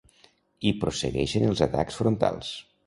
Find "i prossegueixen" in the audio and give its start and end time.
0.69-1.47